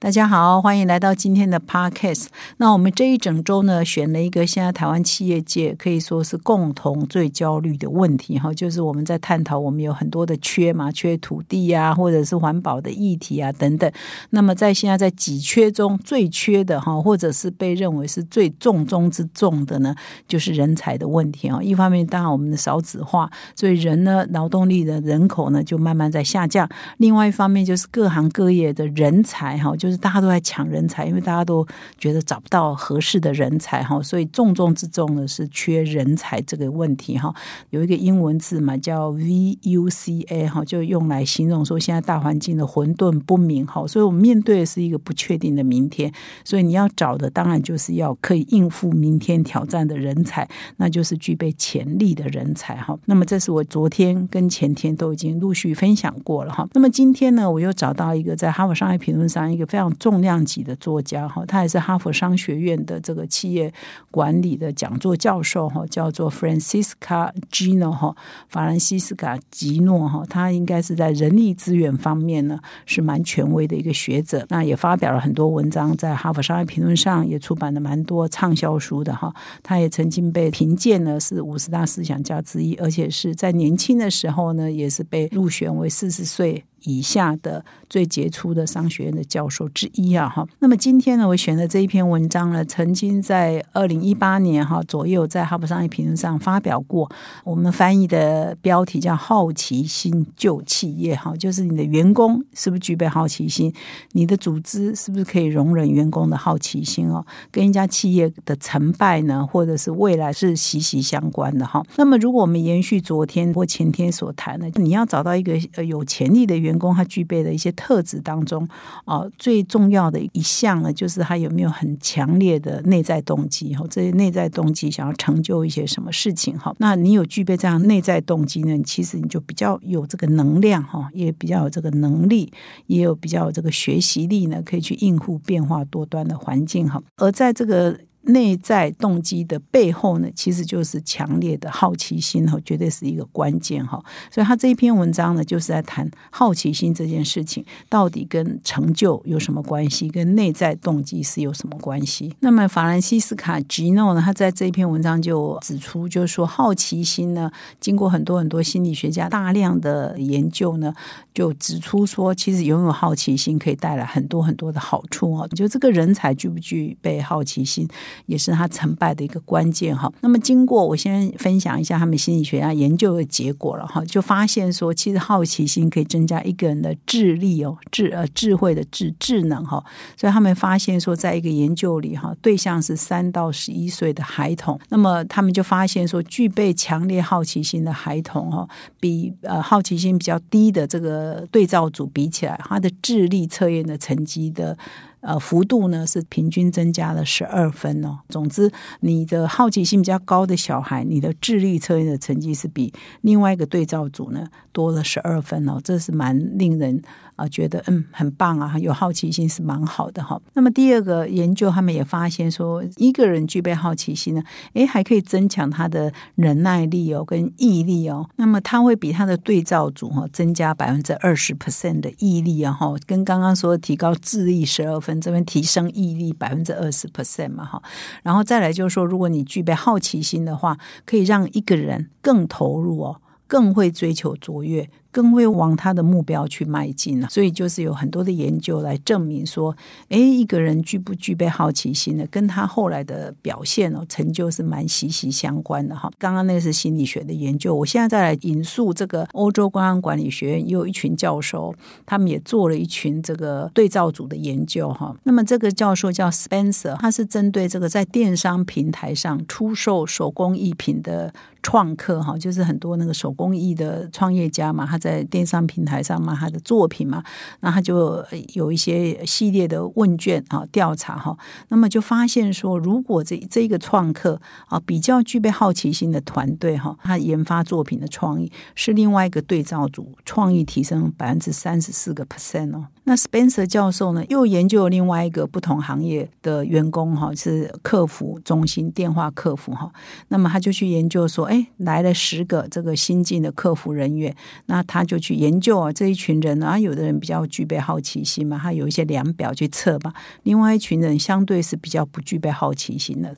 [0.00, 2.26] 大家好，欢迎来到今天的 Podcast。
[2.58, 13.90] 那我们这一整周呢，选了一个现在台湾企业界可以说是共同最焦虑的问题哈，就是我们在探讨我们有很多的缺嘛，缺土地啊，或者是环保的议题啊等等。
[14.30, 19.92] 那么在现在在几缺中最缺的哈，或者是被认为是最重中之重的呢，
[20.28, 21.60] 就是人才的问题啊。
[21.60, 26.64] 一方面，当然我们的少子化，所以人呢，劳动力的人口呢就慢慢在下降；
[26.98, 37.34] 另外一方面，就是各行各业的人才哈，就就是大家都在抢人才，因为大家都觉得找不到合适的人才哈，所以重中之重的是缺人才这个问题哈。
[37.70, 43.86] 有一个英文字嘛，叫 VUCA 哈，就用来形容说现在大环境的混沌不明哈。
[43.86, 46.12] 所以我们面对的是一个不确定的明天，
[46.44, 52.98] 所以你要找的当然就是要可以应付明天挑战的人才，那就是具备潜力的人才哈。
[53.06, 56.68] 那么这是我昨天跟前天都已经陆续分享过了哈。
[56.74, 63.72] 那么今天呢，我又找到一个在《哈佛商业评论》上一个非像重量级的作家哈，他也是哈佛商学院的这个企业
[64.10, 68.12] 管理的讲座教授哈，叫做 Francisca Gino 哈，
[68.48, 79.32] 法兰西斯卡吉诺哈，他应该是在人力资源方面呢是蛮权威的一个学者，那也发表了很多文章，在哈佛商业评论上也出版了蛮多畅销书的哈，
[79.62, 86.64] 他也曾经被评鉴呢是五十大思想家之一，而且是在年轻的时候呢也是被入选为四十岁。
[86.84, 90.46] 以下的最杰出的商学院的教授之一啊，哈。
[90.58, 97.10] 那么今天呢，我选的这一篇文章呢，曾经在二零一八年哈左右在《哈佛商业评论》上发表过。
[97.44, 103.72] 我们翻译的标题叫“好奇心救企业”哈，就是你的员工是不是具备好奇心，
[104.12, 111.82] 你的组织是不是可以容忍员工的好奇心哦，跟一家企业的成败呢，或者是未来是息息相关的哈。
[111.96, 118.68] 那么如果我们延续昨天或前天所谈的，你要找到一个呃有潜力的员员工他具备的一些特质当中，
[119.04, 123.84] 哦，最重要的一项呢，就是他有没有很强烈的内在动机哈？
[123.90, 126.74] 这些内在动机想要成就一些什么事情哈？
[126.78, 128.78] 那你有具备这样内在动机呢？
[128.84, 132.52] 其实你就比较有这个能量哈，也比较有这个能力，
[132.86, 137.02] 也有比较有这个学习力呢，可以去应付变化多端的环境哈。
[137.16, 143.98] 而在这个内在动机的背后呢，其实就是强烈的好奇心哈，绝对是一个关键哈。
[144.30, 152.34] 所以他这一篇文章呢，就是在谈好奇心这件事情到底跟成就有什么关系，跟内在动机是有什么关系。
[152.40, 157.50] 那么法兰西斯卡吉诺呢，他在这一篇文章就指出，就是说好奇心呢，
[157.80, 160.92] 经过很多很多心理学家大量的研究呢，
[161.32, 165.48] 就指出说，其实拥有好奇心可以带来很多很多的好处哦。
[165.48, 167.88] 就这个人才具不具备好奇心？
[168.26, 170.12] 也是他成败的一个关键哈。
[170.20, 179.82] 那么，经过我先分享一下他们心理学家研究的结果了哈，就发现说，其实好奇心可以增加一个人的智力哦，智呃智慧的智智能哈。
[180.16, 188.68] 所以他们发现说，在一个研究里哈，对象是三到十一岁的孩童，那么他们就发现说，具备强烈好奇心的孩童哈，
[189.00, 194.76] 比呃好奇心比较低的这个对照组比起来，他的智力测验的成绩的。
[195.20, 198.20] 呃，幅度呢是平均增加了十二分哦。
[198.28, 198.70] 总之，
[199.00, 202.92] 你的好奇心比较高的小孩，你的智力测验的成绩是比
[203.22, 205.80] 另外一个对照组呢多了十二分哦。
[205.82, 207.02] 这是蛮令人
[207.38, 210.38] 啊觉得嗯很棒啊，有好奇心是蛮好的哈。
[210.52, 214.42] 那么第二个研究，他们也发现说，一个人具备好奇心呢，
[214.74, 218.28] 诶，还可以增强他的忍耐力哦，跟毅力哦。
[218.36, 224.98] 那么他会比他的对照组哈增加百分之二十 percent 的毅力啊哈，跟刚刚说提高智力十二。
[224.98, 227.80] 分这边提升毅力百分之二十 percent 嘛哈，
[228.24, 234.90] 然后再来就是说，如果你具备好奇心的话，可以让一个人更投入哦，更会追求卓越。
[235.10, 239.74] 更会往他的目标去迈进了，所以就是有很多的研究来证明说，
[240.10, 246.10] 哎，一个人具不具备好奇心呢，跟他后来的表现哦，成就是蛮息息相关的哈。
[246.18, 251.74] 刚刚那个是心理学的研究，我现在再来引述这个欧洲公安管理学院有一群教授，
[252.04, 255.16] 他们也做了一群这个对照组的研究哈。
[255.24, 264.97] 那么这个教授叫 Spencer，他是针对这个在电商平台上出售手工艺品的创客哈，就是很多那个手工艺的创业家嘛，他。
[264.98, 267.22] 在电商平台上嘛，他的作品嘛，
[267.60, 271.36] 那他就有一些系列的问卷啊调查哈，
[271.68, 282.86] 那么就发现说，如果这这个创客啊比较具备好奇心的团队哈，他研发作品的创意是另外一个对照组，创意提升百分之三十四个 percent 哦。
[283.04, 289.90] 那 Spencer 教授呢，又研究了另外一个不同行业的员工哈，是客服中心电话客服哈。
[290.28, 300.10] 那么他就去研究说，哎，来了十个这个新进的客服人员，那他就去研究啊这一群人啊，有的人比较具备好奇心嘛，他有一些量表去测嘛；
[300.42, 303.36] 另外一群人相对是比较不具备好奇心的。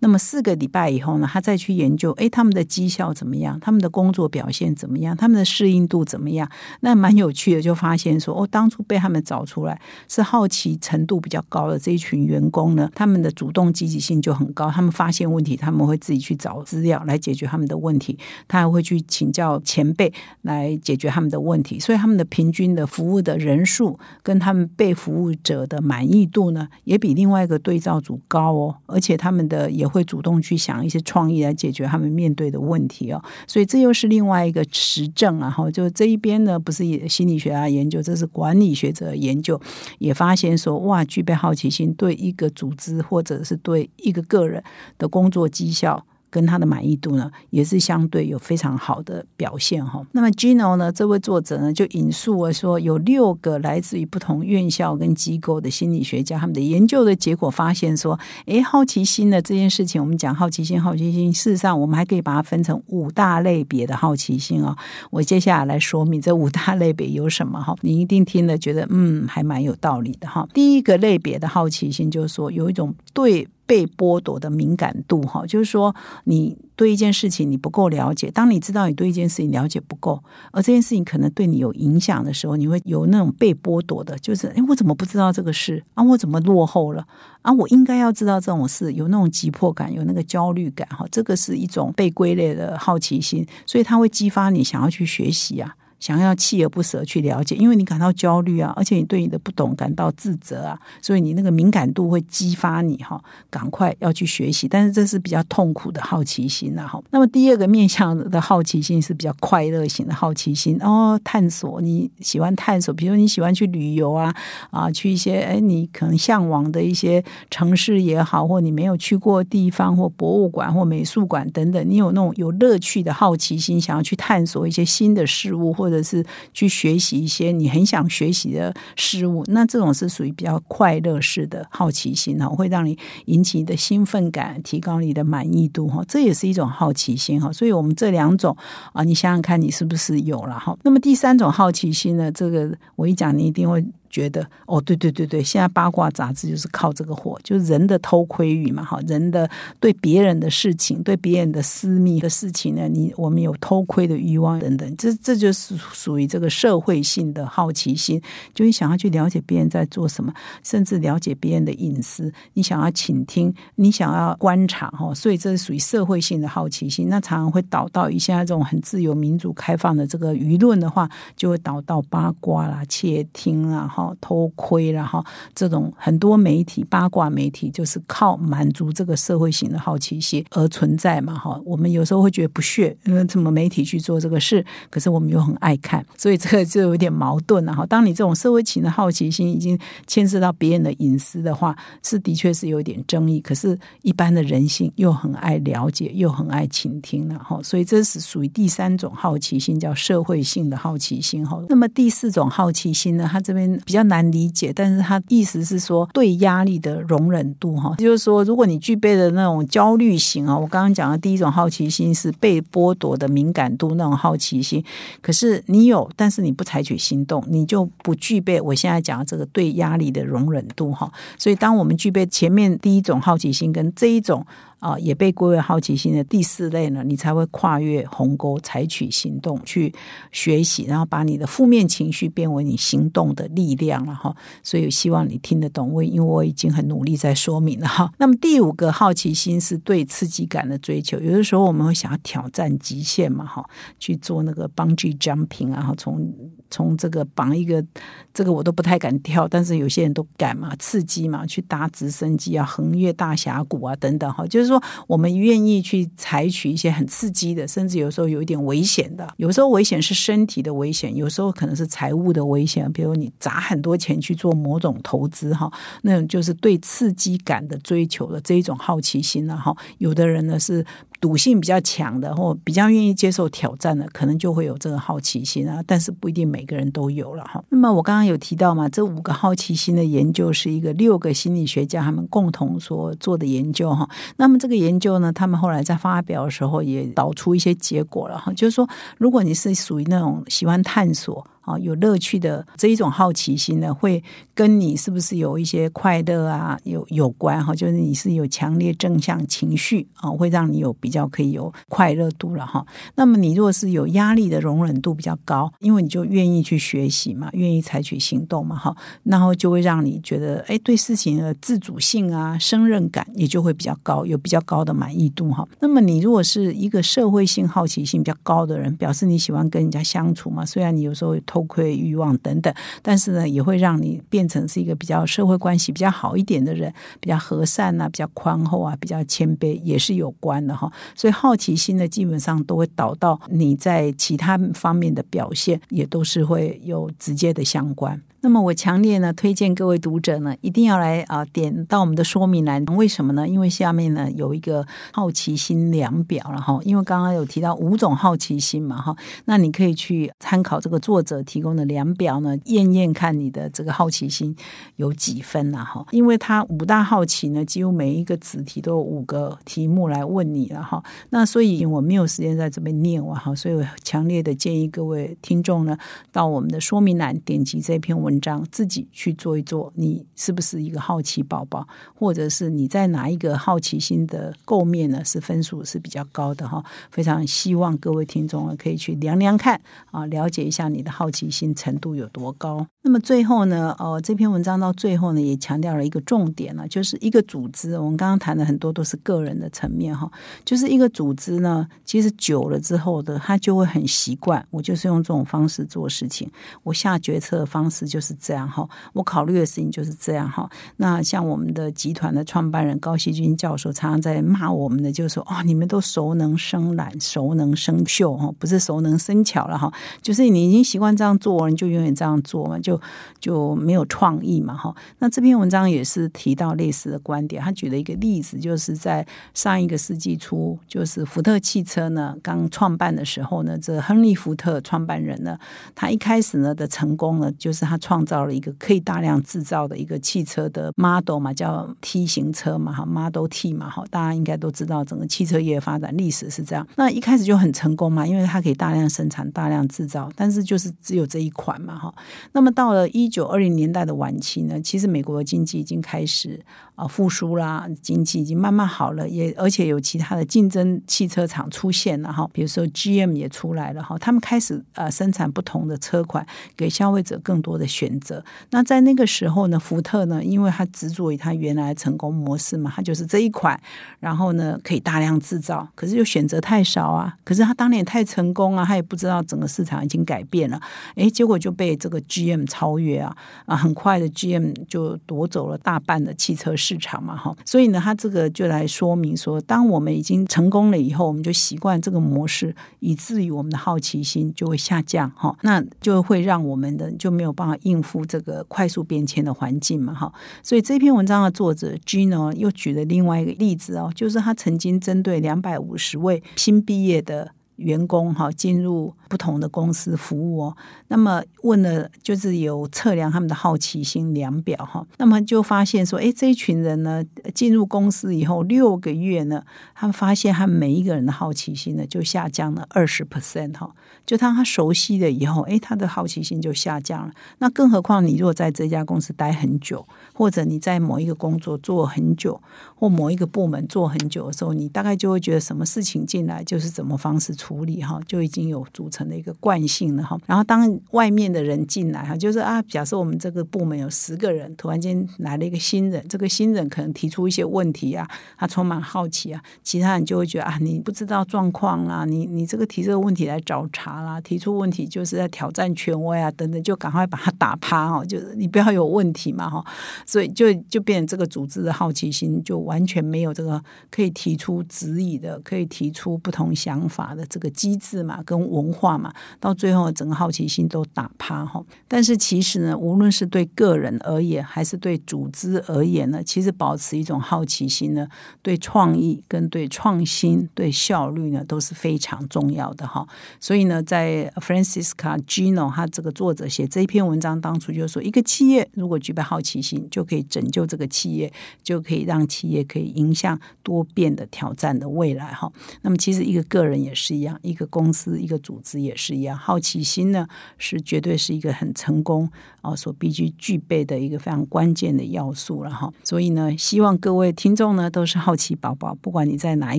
[0.00, 3.58] 那么四个礼拜以后呢，他再去研究，哎，他们的绩效怎么样？
[3.60, 5.16] 他们的工作表现怎么样？
[5.16, 6.48] 他们的适应度怎么样？
[6.80, 14.70] 那蛮有趣的，就发现说，哦，当初被他们找出来是好奇程度比较高的这一群员工呢，他们的主动积极性就很高。
[14.70, 20.12] 他们发现问题，他们会自己去找资料来解决他们的问题，他还会去请教前辈
[20.42, 21.80] 来解解决他们的问题。
[21.80, 28.76] 所以他们的平均的服务的人数跟他们被服务者的满意度呢，也比另外一个对照组高哦。
[28.86, 33.22] 而且他们的也会主动去想一些创意来解决他们面对的问题哦。
[33.46, 35.48] 所以这又是另外一个实证啊！
[35.48, 39.58] 哈，就这一边呢，不是心理学家研究，这是管理学者研究，
[39.98, 44.62] 也发现说，哇，具备好奇心对一个组织或者是对一个个人
[44.98, 46.04] 的工作绩效。
[46.32, 50.02] 跟他的满意度呢，也是相对有非常好的表现哈。
[50.12, 64.74] 那么 Gino 呢，这位作者呢，就引述了说，有六个来自于不同院校跟机构的心理学家，他们的研究的结果发现说，诶，好奇心的这件事情，我们讲好奇心，好奇心，事实上我们还可以把它分成五大类别的好奇心哦。
[65.10, 70.48] 我接下来来说明这五大类别有什么哈，你一定听了觉得嗯，还蛮有道理的哈。
[70.54, 73.46] 第一个类别的好奇心就是说，有一种对。
[73.72, 78.30] 被剥夺的敏感度，哈，就是说，你对一件事情你不够了解。
[78.30, 86.04] 当你知道你对一件事情了解不够，而这件事情可能对你有影响的时候，你会有那种被剥夺的，就是，哎，我怎么不知道这个事啊？
[86.04, 87.06] 我怎么落后了
[87.40, 87.50] 啊？
[87.50, 95.74] 我应该要知道这种事，有那种急迫感，有那个焦虑感，哈，这个是一种被归类的好奇心，所以它会激发你想要去学习啊。
[96.02, 104.66] 想要锲而不舍去了解，因为你感到焦虑啊，而且你对你的不懂感到自责啊，所以你那个敏感度会激发你哈，赶快要去学习。
[104.66, 107.00] 但是这是比较痛苦的好奇心啊哈。
[107.10, 114.34] 那么第二个面向的好奇心是比较快乐型的好奇心哦，探索你喜欢探索，比如你喜欢去旅游啊
[114.72, 125.91] 啊，去一些哎你可能向往的一些城市也好，或你没有去过地方，或博物馆或美术馆等等，你有那种有乐趣的好奇心，想要去探索一些新的事物或。
[125.91, 137.52] 或者是去学习一些你很想学习的事物，那这种是属于比较快乐式的好奇心哈，会让你引起你的兴奋感，提高你的满意度哈，这也是一种好奇心哈。
[137.52, 138.56] 所以，我们这两种
[138.92, 140.76] 啊，你想想看你是不是有了哈？
[140.82, 142.32] 那么第三种好奇心呢？
[142.32, 143.84] 这个我一讲，你一定会。
[144.12, 149.50] 觉得哦，对对对对，现在八卦杂志就是靠这个火，就是人的偷窥欲嘛，哈，人的
[149.80, 158.20] 对别人的事情、对别人的私密的事情呢，你我们有偷窥的欲望等等，这这就是属于这个社会性的好奇心，
[158.54, 160.32] 就你想要去了解别人在做什么，
[160.62, 167.08] 甚至了解别人的隐私，你想要倾听，你想要观察，哈，所以这是属于社会性的好奇心。
[167.08, 174.16] 那常常会导到一些这种很自由、民主、开放的这个舆论的话，就会导到八卦啦、窃听啦，哈。
[174.22, 181.60] 偷窥了哈，这种很多媒体八卦媒体就是靠满足这个社会性的好奇心而存在嘛哈。
[181.64, 187.84] 我们有时候会觉得不屑，因为怎么媒体去做这个事，可是我们又很爱看，所以这个就有点矛盾了哈。
[187.86, 193.40] 当你这种社会型的好奇心已经牵涉到别人的隐私的话，是的确是有点争议。
[193.40, 197.60] 可是，一般的人性又很爱了解，又很爱倾听了哈。
[197.62, 201.60] 所以这是属于第三种好奇心，叫社会性的好奇心哈。
[201.68, 203.72] 那么第四种好奇心呢，它这边。
[203.92, 214.82] 比较难理解，但是他意思是说对压力的容忍度哈，就是说如果你具备的那种焦虑型啊，我刚刚讲的第一种好奇心是被剥夺的敏感度那种好奇心，
[215.20, 221.12] 可是你有，但是你不采取行动，你就不具备我现在讲的这个对压力的容忍度哈。
[221.36, 224.46] 所以当我们具备前面第一种好奇心跟这一种。
[224.82, 229.94] 啊，也被归为好奇心的第四类呢，你才会跨越鸿沟，采取行动去
[230.32, 234.34] 学习，然后把你的负面情绪变为你行动的力量了哈。
[234.64, 238.12] 所以希望你听得懂我，因为我已经很努力在说明了哈。
[238.18, 243.64] 那么第五个好奇心是对刺激感的追求，有的时候我们会想要挑战极限嘛哈，
[244.00, 246.34] 去做那个蹦极 jumping 啊，从
[246.72, 247.84] 从这个绑一个，
[248.32, 254.46] 这个我都不太敢跳，但是有些人都敢嘛，刺激嘛，去搭直升机啊，横越大峡谷啊，等等哈。
[254.46, 259.28] 就是说，我们愿意去采取一些很刺激的，甚至有时候有一点危险的。
[259.36, 262.90] 有时候危险是身体的危险，有时候可能是财务的危险。
[262.90, 269.76] 比如你砸很多钱去做某种投资哈，那种就是对刺激感的追求的这一种好奇心了哈。
[269.98, 270.84] 有的人呢是。
[271.22, 275.80] 赌性比较强的，或比较愿意接受挑战的，可能就会有这个好奇心啊。
[275.86, 277.62] 但是不一定每个人都有了哈。
[277.68, 284.10] 那么我刚刚有提到嘛，这五个好奇心的研究是一个六个心理学家他们共同所做的研究哈。
[284.38, 288.52] 那么这个研究呢，他们后来在发表的时候也导出一些结果了哈。
[288.54, 291.46] 就是说，如果你是属于那种喜欢探索。
[291.62, 294.22] 啊，有乐趣的这一种好奇心呢，会
[294.54, 297.74] 跟你是不是有一些快乐啊有有关哈？
[297.74, 302.84] 就是你是有强烈正向情绪啊，会让你有比较可以有快乐度了哈。
[303.14, 315.64] 那么你如果是有压力的容忍度比较高，因为你就愿意去学习嘛，愿意采取行动嘛哈，然后就会让你觉得哎，对事情的自主性啊、胜任感也就会比较高，有比较高的满意度哈。
[315.78, 321.36] 那么你如果是一个社会性好奇心比较高的人，表示你喜欢跟人家相处嘛，虽然你有时候。
[321.52, 330.90] 偷窥欲望等等，但是呢，也会让你变成是一个比较社会关系比较好一点的人，比较和善啊，比较宽厚啊，比较谦卑，也是有关的哈。
[331.14, 338.20] 所以好奇心呢，基本上都会导到你在其他方面的表现，也都是会有直接的相关。
[338.44, 343.46] 那么我强烈呢推荐各位读者呢一定要来啊点到我们的说明栏，为什么呢？
[343.46, 354.54] 因为下面呢有一个好奇心量表了哈，因为刚刚有提到五种好奇心嘛哈，那你可以去参考这个作者提供的量表呢，验验看你的这个好奇心
[354.96, 365.96] 有几分呐哈，因为它五大好奇呢，几乎每一个子题都有五个题目来问你了哈，那所以我没有时间在这边念完哈，所以我强烈的建议各位听众呢，
[366.30, 368.42] 到我们的说明栏点击这篇文。
[368.42, 375.24] 章自己去做一做，你是不是一个好奇宝宝，或者是你在哪一个好奇心的构面呢？
[375.24, 376.84] 是分数是比较高的哈？
[377.12, 379.80] 非常希望各位听众可以去量量看
[380.10, 382.86] 啊，了解一下你的好奇心程度有多高。
[383.04, 390.30] 那么最后呢，呃，这篇文章到最后呢，也强调了一个重点呢，就是一个组织，我们刚刚谈的很多都是个人的层面哈，
[390.64, 396.50] 就是一个组织呢，其实久了之后的，他就会很习惯，我就是用这种方式做事情，
[396.84, 398.22] 我下决策的方式就。
[398.22, 400.70] 是这样哈，我考虑的事情就是这样哈。
[400.98, 413.00] 那像我们的集团的创办人高希军教授，常常在骂我们的，就是说哦，你们都熟能生懒，熟能生锈哈，不是熟能生巧了哈，就是你已经习惯这样做，人就永远这样做嘛，就
[413.38, 414.92] 就没有创意嘛哈。
[415.20, 419.24] 那这篇文章也是提到类似的观点，他举了一个例子，就是在
[419.54, 425.56] 上一个世纪初，就是福特汽车呢刚创办的时候呢，这亨利福特创办人呢，
[425.94, 436.84] 他一开始呢的成功呢，就是他创造了一个可以大量制造的一个汽车的 model 嘛，叫 T 型车嘛，哈，Model T 嘛，哈，大家应该都知道整个汽车业发展历史是这样。
[436.96, 442.14] 那一开始就很成功嘛，因为它可以大量生产、大量制造，但是就是只有这一款嘛，哈。
[442.52, 446.64] 那么到了一九二零年代的晚期呢，其实美国的经济已经开始。
[446.94, 456.46] 啊，复苏啦，经济已经慢慢好了，也而且有其他的竞争汽车厂出现了哈，比如说 GM 也出来了哈，他们开始呃生产不同的车款，
[456.76, 458.44] 给消费者更多的选择。
[458.70, 463.80] 那在那个时候呢，福特呢，因为他执着于他原来成功模式嘛，他就是这一款，
[464.20, 470.78] 然后呢可以大量制造，可是又选择太少啊，可是他当年太成功啊，他也不知道整个市场已经改变了，
[471.14, 473.34] 哎，结果就被这个 GM 超越啊，
[473.64, 476.76] 啊，很快的 GM 就夺走了大半的汽车。
[476.82, 490.32] 市场嘛，哈，所以呢，他这个就来说明说，当我们已经成功了以后，我们就习惯这个模式，以至于我们的好奇心就会下降，哈，那就会让我们的就没有办法应付这个快速变迁的环境嘛，哈。
[490.62, 499.14] 所以这篇文章的作者 Gino 又举了另外一个例子哦，就是他曾经针对两百五十位新毕业的员工哈进入。
[499.32, 500.76] 不同的公司服务哦，
[501.08, 507.24] 那么问了就是有测量他们的好奇心量表哈，那么就发现说，哎，这一群人呢
[507.54, 513.90] 进入公司以后六个月呢，他们发现他们每一个人的好奇心呢就下降了二十 percent 哈，
[514.24, 517.32] 就当他熟悉了以后，哎，他的好奇心就下降了。
[517.58, 522.62] 那更何况你如果在这家公司待很久，或者你在某一个工作做很久，
[522.94, 530.38] 或某一个部门做很久的时候，你大概就会觉得什么事情进来就是怎么方式处处理哈，就已经有组成的一个惯性了哈。
[530.44, 549.84] 然后当外面的人进来哈，就是啊，假设我们这个部门有十个人，突然间来了一个新人，这个新人可能提出一些问题啊，他充满好奇啊，其他人就会觉得啊，你不知道状况啦，你你这个提这个问题来找茬啦，提出问题就是在挑战权威啊，等等，就赶快把他打趴 哦，就是你不要有问题嘛哈，
[550.26, 561.82] 所以就就变成这个组织的好奇心就完全没有这个可以提出质疑的，可以提出不同想法的这个机制嘛，跟文化嘛，到最后整个好奇心都打趴哈。
[562.08, 568.26] 但是其实呢，无论是对个人而言，还是对组织而言呢，其实保持一种好奇心呢，
[568.60, 573.26] 对创意跟对创新、对效率呢，都是非常重要的哈。
[573.60, 585.72] 所以呢，在 Francisca Gino 他这个作者写这一篇文章当初就说，一个企业如果具备好奇心，就可以拯救这个企业，就可以让企业可以迎向多变的挑战的未来哈。
[586.02, 590.46] 那么其实一个个人也是一样，一个公司、一个组织也是一样，好奇心呢
[590.78, 592.48] 是绝对是一个很成功
[592.80, 596.12] 啊所必须具备的一个非常关键的要素了哈。
[596.24, 599.98] 所以呢，希望各位听众呢都是好奇宝宝，不管你在哪一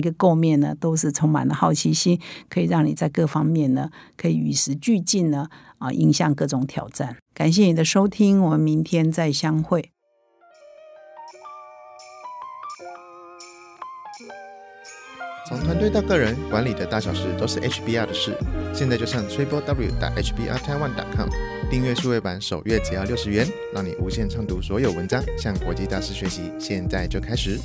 [0.00, 2.18] 个构面呢，都是充满了好奇心，
[2.48, 5.48] 可以让你在各方面呢可以与时俱进呢
[5.78, 7.16] 啊，迎向各种挑战。
[7.32, 9.90] 感谢你的收听，我们明天再相会。
[15.46, 18.34] 从团队到个人，管理的大小事都是 HBR 的事。
[18.72, 21.28] 现在就上 triple w 打 hbr taiwan com
[21.70, 26.50] 订阅数位版，首月只要六十元，让你无限畅读所有文章，向国际大师学习。
[26.58, 27.60] 现在就开始。